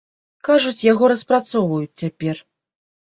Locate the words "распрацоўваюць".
1.13-1.97